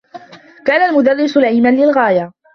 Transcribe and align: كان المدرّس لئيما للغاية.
كان 0.65 0.89
المدرّس 0.89 1.37
لئيما 1.37 1.69
للغاية. 1.71 2.31